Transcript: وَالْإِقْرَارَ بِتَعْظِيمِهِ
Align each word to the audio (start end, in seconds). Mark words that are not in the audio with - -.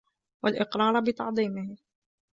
وَالْإِقْرَارَ 0.43 0.99
بِتَعْظِيمِهِ 1.03 1.77